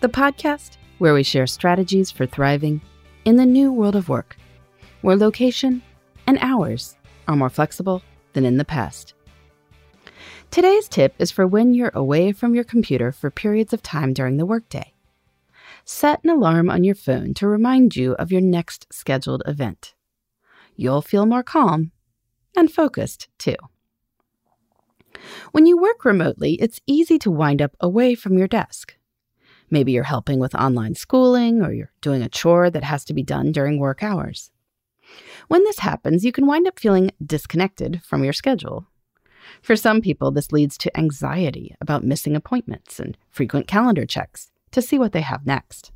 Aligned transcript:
the 0.00 0.08
podcast 0.08 0.78
where 0.96 1.12
we 1.12 1.22
share 1.22 1.46
strategies 1.46 2.10
for 2.10 2.24
thriving 2.24 2.80
in 3.26 3.36
the 3.36 3.44
new 3.44 3.70
world 3.70 3.94
of 3.94 4.08
work, 4.08 4.36
where 5.02 5.16
location 5.16 5.82
and 6.26 6.38
hours 6.40 6.96
are 7.28 7.36
more 7.36 7.50
flexible 7.50 8.02
than 8.32 8.46
in 8.46 8.56
the 8.56 8.64
past. 8.64 9.12
Today's 10.50 10.88
tip 10.88 11.14
is 11.18 11.30
for 11.30 11.46
when 11.46 11.74
you're 11.74 11.92
away 11.94 12.32
from 12.32 12.54
your 12.54 12.64
computer 12.64 13.12
for 13.12 13.30
periods 13.30 13.74
of 13.74 13.82
time 13.82 14.14
during 14.14 14.38
the 14.38 14.46
workday. 14.46 14.94
Set 15.84 16.24
an 16.24 16.30
alarm 16.30 16.70
on 16.70 16.82
your 16.82 16.94
phone 16.94 17.34
to 17.34 17.46
remind 17.46 17.94
you 17.94 18.14
of 18.14 18.32
your 18.32 18.40
next 18.40 18.86
scheduled 18.90 19.42
event. 19.46 19.94
You'll 20.76 21.02
feel 21.02 21.26
more 21.26 21.42
calm 21.42 21.92
and 22.56 22.72
focused 22.72 23.28
too. 23.38 23.56
When 25.52 25.66
you 25.66 25.76
work 25.76 26.06
remotely, 26.06 26.54
it's 26.54 26.80
easy 26.86 27.18
to 27.18 27.30
wind 27.30 27.60
up 27.60 27.76
away 27.80 28.14
from 28.14 28.38
your 28.38 28.48
desk. 28.48 28.96
Maybe 29.70 29.92
you're 29.92 30.02
helping 30.04 30.38
with 30.40 30.54
online 30.54 30.94
schooling 30.94 31.62
or 31.62 31.72
you're 31.72 31.92
doing 32.00 32.22
a 32.22 32.28
chore 32.28 32.70
that 32.70 32.84
has 32.84 33.04
to 33.06 33.14
be 33.14 33.22
done 33.22 33.52
during 33.52 33.78
work 33.78 34.02
hours. 34.02 34.50
When 35.48 35.64
this 35.64 35.78
happens, 35.78 36.24
you 36.24 36.32
can 36.32 36.46
wind 36.46 36.66
up 36.66 36.78
feeling 36.78 37.10
disconnected 37.24 38.02
from 38.04 38.24
your 38.24 38.32
schedule. 38.32 38.86
For 39.62 39.76
some 39.76 40.00
people, 40.00 40.30
this 40.30 40.52
leads 40.52 40.78
to 40.78 40.96
anxiety 40.96 41.74
about 41.80 42.04
missing 42.04 42.36
appointments 42.36 43.00
and 43.00 43.16
frequent 43.30 43.66
calendar 43.66 44.06
checks 44.06 44.50
to 44.72 44.82
see 44.82 44.98
what 44.98 45.12
they 45.12 45.22
have 45.22 45.46
next. 45.46 45.92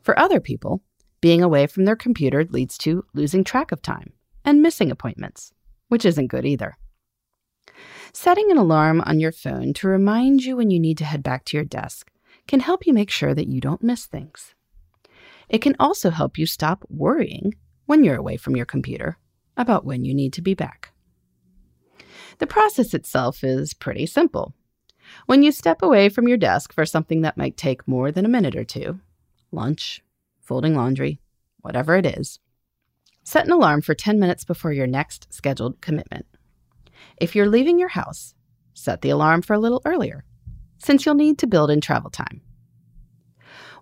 For 0.00 0.18
other 0.18 0.40
people, 0.40 0.82
being 1.20 1.42
away 1.42 1.66
from 1.66 1.84
their 1.84 1.96
computer 1.96 2.44
leads 2.44 2.76
to 2.78 3.04
losing 3.14 3.44
track 3.44 3.72
of 3.72 3.82
time 3.82 4.12
and 4.44 4.62
missing 4.62 4.90
appointments, 4.90 5.52
which 5.88 6.04
isn't 6.04 6.28
good 6.28 6.44
either. 6.44 6.76
Setting 8.12 8.50
an 8.50 8.56
alarm 8.56 9.00
on 9.02 9.20
your 9.20 9.32
phone 9.32 9.72
to 9.74 9.88
remind 9.88 10.44
you 10.44 10.56
when 10.56 10.70
you 10.70 10.80
need 10.80 10.98
to 10.98 11.04
head 11.04 11.22
back 11.22 11.44
to 11.46 11.56
your 11.56 11.64
desk 11.64 12.10
can 12.46 12.60
help 12.60 12.86
you 12.86 12.92
make 12.92 13.10
sure 13.10 13.34
that 13.34 13.48
you 13.48 13.60
don't 13.60 13.82
miss 13.82 14.06
things. 14.06 14.54
It 15.48 15.58
can 15.58 15.76
also 15.78 16.10
help 16.10 16.38
you 16.38 16.46
stop 16.46 16.84
worrying 16.88 17.54
when 17.86 18.04
you're 18.04 18.16
away 18.16 18.36
from 18.36 18.56
your 18.56 18.66
computer 18.66 19.18
about 19.56 19.84
when 19.84 20.04
you 20.04 20.14
need 20.14 20.32
to 20.34 20.42
be 20.42 20.54
back. 20.54 20.92
The 22.38 22.46
process 22.46 22.94
itself 22.94 23.42
is 23.42 23.74
pretty 23.74 24.06
simple. 24.06 24.54
When 25.26 25.42
you 25.42 25.52
step 25.52 25.82
away 25.82 26.08
from 26.08 26.28
your 26.28 26.36
desk 26.36 26.72
for 26.72 26.84
something 26.84 27.22
that 27.22 27.36
might 27.36 27.56
take 27.56 27.86
more 27.86 28.10
than 28.10 28.24
a 28.24 28.30
minute 28.30 28.56
or 28.56 28.64
two 28.64 29.00
lunch, 29.52 30.02
folding 30.40 30.74
laundry, 30.74 31.20
whatever 31.60 31.96
it 31.96 32.04
is 32.04 32.40
set 33.26 33.44
an 33.44 33.50
alarm 33.50 33.82
for 33.82 33.92
10 33.92 34.20
minutes 34.20 34.44
before 34.44 34.72
your 34.72 34.86
next 34.86 35.32
scheduled 35.34 35.80
commitment. 35.80 36.26
If 37.16 37.34
you're 37.34 37.48
leaving 37.48 37.78
your 37.78 37.88
house, 37.88 38.34
set 38.72 39.02
the 39.02 39.10
alarm 39.10 39.42
for 39.42 39.54
a 39.54 39.58
little 39.58 39.82
earlier, 39.84 40.24
since 40.78 41.04
you'll 41.04 41.14
need 41.14 41.38
to 41.38 41.46
build 41.46 41.70
in 41.70 41.80
travel 41.80 42.10
time. 42.10 42.40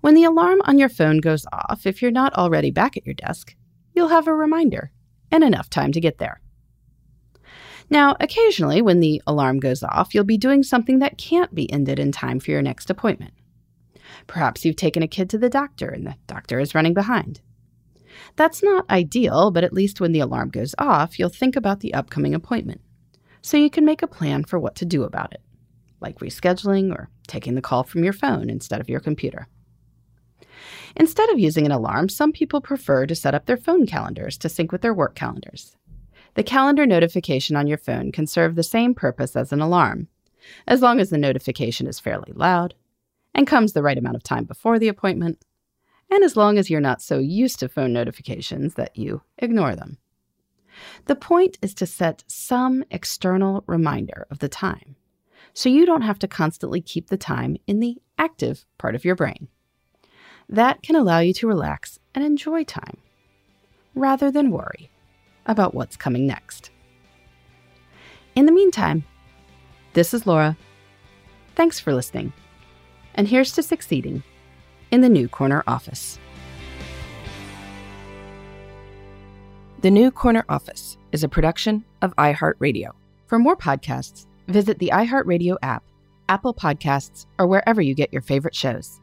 When 0.00 0.14
the 0.14 0.24
alarm 0.24 0.60
on 0.64 0.78
your 0.78 0.88
phone 0.88 1.18
goes 1.18 1.46
off, 1.52 1.86
if 1.86 2.02
you're 2.02 2.10
not 2.10 2.34
already 2.34 2.70
back 2.70 2.96
at 2.96 3.06
your 3.06 3.14
desk, 3.14 3.54
you'll 3.94 4.08
have 4.08 4.26
a 4.26 4.34
reminder 4.34 4.90
and 5.30 5.42
enough 5.42 5.70
time 5.70 5.92
to 5.92 6.00
get 6.00 6.18
there. 6.18 6.40
Now, 7.90 8.16
occasionally, 8.20 8.82
when 8.82 9.00
the 9.00 9.22
alarm 9.26 9.60
goes 9.60 9.82
off, 9.82 10.14
you'll 10.14 10.24
be 10.24 10.38
doing 10.38 10.62
something 10.62 10.98
that 11.00 11.18
can't 11.18 11.54
be 11.54 11.70
ended 11.72 11.98
in 11.98 12.12
time 12.12 12.40
for 12.40 12.50
your 12.50 12.62
next 12.62 12.90
appointment. 12.90 13.34
Perhaps 14.26 14.64
you've 14.64 14.76
taken 14.76 15.02
a 15.02 15.08
kid 15.08 15.28
to 15.30 15.38
the 15.38 15.50
doctor 15.50 15.88
and 15.88 16.06
the 16.06 16.16
doctor 16.26 16.60
is 16.60 16.74
running 16.74 16.94
behind. 16.94 17.40
That's 18.36 18.62
not 18.62 18.88
ideal, 18.90 19.50
but 19.50 19.64
at 19.64 19.72
least 19.72 20.00
when 20.00 20.12
the 20.12 20.20
alarm 20.20 20.50
goes 20.50 20.74
off, 20.78 21.18
you'll 21.18 21.28
think 21.28 21.56
about 21.56 21.80
the 21.80 21.94
upcoming 21.94 22.34
appointment. 22.34 22.80
So 23.42 23.56
you 23.56 23.70
can 23.70 23.84
make 23.84 24.02
a 24.02 24.06
plan 24.06 24.44
for 24.44 24.58
what 24.58 24.74
to 24.76 24.84
do 24.84 25.02
about 25.02 25.32
it, 25.34 25.42
like 26.00 26.18
rescheduling 26.18 26.92
or 26.92 27.08
taking 27.26 27.54
the 27.54 27.62
call 27.62 27.84
from 27.84 28.04
your 28.04 28.12
phone 28.12 28.50
instead 28.50 28.80
of 28.80 28.88
your 28.88 29.00
computer. 29.00 29.48
Instead 30.96 31.28
of 31.30 31.38
using 31.38 31.66
an 31.66 31.72
alarm, 31.72 32.08
some 32.08 32.32
people 32.32 32.60
prefer 32.60 33.06
to 33.06 33.14
set 33.14 33.34
up 33.34 33.46
their 33.46 33.56
phone 33.56 33.86
calendars 33.86 34.38
to 34.38 34.48
sync 34.48 34.70
with 34.70 34.82
their 34.82 34.94
work 34.94 35.14
calendars. 35.14 35.76
The 36.34 36.42
calendar 36.42 36.86
notification 36.86 37.56
on 37.56 37.66
your 37.66 37.78
phone 37.78 38.12
can 38.12 38.26
serve 38.26 38.54
the 38.54 38.62
same 38.62 38.94
purpose 38.94 39.36
as 39.36 39.52
an 39.52 39.60
alarm, 39.60 40.08
as 40.66 40.82
long 40.82 41.00
as 41.00 41.10
the 41.10 41.18
notification 41.18 41.86
is 41.86 42.00
fairly 42.00 42.32
loud 42.32 42.74
and 43.34 43.46
comes 43.46 43.72
the 43.72 43.82
right 43.82 43.98
amount 43.98 44.16
of 44.16 44.22
time 44.22 44.44
before 44.44 44.78
the 44.78 44.88
appointment 44.88 45.44
and 46.10 46.22
as 46.22 46.36
long 46.36 46.58
as 46.58 46.70
you're 46.70 46.80
not 46.80 47.02
so 47.02 47.18
used 47.18 47.58
to 47.58 47.68
phone 47.68 47.92
notifications 47.92 48.74
that 48.74 48.96
you 48.96 49.22
ignore 49.38 49.74
them. 49.74 49.98
The 51.06 51.16
point 51.16 51.58
is 51.62 51.74
to 51.74 51.86
set 51.86 52.24
some 52.26 52.84
external 52.90 53.64
reminder 53.66 54.26
of 54.30 54.40
the 54.40 54.48
time, 54.48 54.96
so 55.54 55.68
you 55.68 55.86
don't 55.86 56.02
have 56.02 56.18
to 56.18 56.28
constantly 56.28 56.80
keep 56.80 57.08
the 57.08 57.16
time 57.16 57.56
in 57.66 57.80
the 57.80 57.96
active 58.18 58.66
part 58.76 58.94
of 58.94 59.04
your 59.04 59.14
brain. 59.14 59.48
That 60.48 60.82
can 60.82 60.96
allow 60.96 61.20
you 61.20 61.32
to 61.34 61.46
relax 61.46 61.98
and 62.14 62.24
enjoy 62.24 62.64
time, 62.64 62.98
rather 63.94 64.30
than 64.30 64.50
worry 64.50 64.90
about 65.46 65.74
what's 65.74 65.96
coming 65.96 66.26
next. 66.26 66.70
In 68.34 68.46
the 68.46 68.52
meantime, 68.52 69.04
this 69.94 70.12
is 70.12 70.26
Laura. 70.26 70.56
Thanks 71.54 71.78
for 71.78 71.94
listening. 71.94 72.32
And 73.14 73.28
here's 73.28 73.52
to 73.52 73.62
succeeding 73.62 74.24
in 74.90 75.00
the 75.00 75.08
New 75.08 75.28
Corner 75.28 75.62
office. 75.66 76.18
The 79.82 79.90
New 79.90 80.10
Corner 80.10 80.44
Office 80.48 80.96
is 81.12 81.22
a 81.22 81.28
production 81.28 81.84
of 82.02 82.16
iHeartRadio. 82.16 82.90
For 83.26 83.38
more 83.38 83.56
podcasts, 83.56 84.26
visit 84.48 84.78
the 84.78 84.90
iHeartRadio 84.92 85.56
app, 85.62 85.84
Apple 86.28 86.54
Podcasts, 86.54 87.26
or 87.38 87.46
wherever 87.46 87.80
you 87.80 87.94
get 87.94 88.12
your 88.12 88.22
favorite 88.22 88.54
shows. 88.54 89.00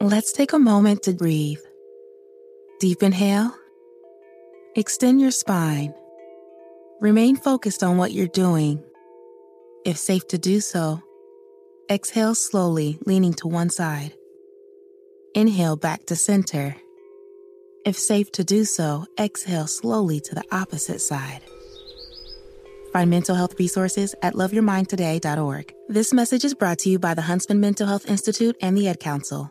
Let's 0.00 0.32
take 0.32 0.52
a 0.52 0.58
moment 0.58 1.02
to 1.04 1.12
breathe. 1.12 1.60
Deep 2.80 3.02
inhale, 3.02 3.54
extend 4.76 5.20
your 5.20 5.30
spine. 5.30 5.94
Remain 7.00 7.36
focused 7.36 7.82
on 7.82 7.96
what 7.96 8.12
you're 8.12 8.26
doing. 8.26 8.82
If 9.84 9.96
safe 9.96 10.26
to 10.28 10.38
do 10.38 10.60
so, 10.60 11.02
Exhale 11.90 12.34
slowly, 12.34 12.98
leaning 13.04 13.34
to 13.34 13.46
one 13.46 13.68
side. 13.68 14.14
Inhale 15.34 15.76
back 15.76 16.06
to 16.06 16.16
center. 16.16 16.76
If 17.84 17.98
safe 17.98 18.32
to 18.32 18.44
do 18.44 18.64
so, 18.64 19.04
exhale 19.20 19.66
slowly 19.66 20.18
to 20.20 20.34
the 20.34 20.44
opposite 20.50 21.02
side. 21.02 21.42
Find 22.94 23.10
mental 23.10 23.34
health 23.34 23.58
resources 23.58 24.14
at 24.22 24.34
loveyourmindtoday.org. 24.34 25.74
This 25.88 26.12
message 26.12 26.44
is 26.44 26.54
brought 26.54 26.78
to 26.80 26.90
you 26.90 27.00
by 27.00 27.14
the 27.14 27.22
Huntsman 27.22 27.58
Mental 27.58 27.88
Health 27.88 28.08
Institute 28.08 28.56
and 28.62 28.78
the 28.78 28.86
Ad 28.86 29.00
Council. 29.00 29.50